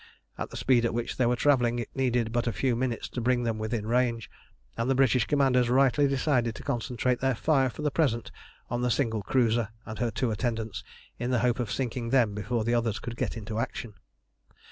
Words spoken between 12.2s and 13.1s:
before the others